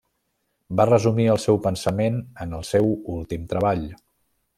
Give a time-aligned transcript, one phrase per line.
[0.79, 2.17] Va resumir el seu pensament
[2.47, 3.85] en el seu últim treball: